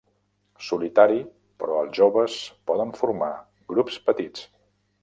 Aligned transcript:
Solitari, 0.67 1.19
però 1.63 1.77
els 1.83 1.93
joves 2.01 2.39
poden 2.73 2.95
formar 3.03 3.31
grups 3.75 4.03
petits. 4.11 4.53